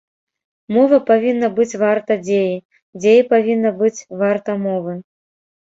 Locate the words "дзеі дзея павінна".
2.25-3.73